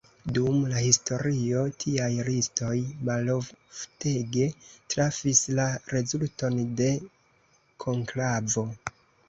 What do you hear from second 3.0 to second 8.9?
maloftege trafis la rezulton de konklavo.